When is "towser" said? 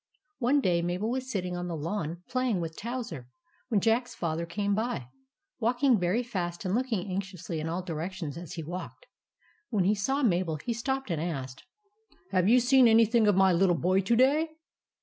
2.75-3.27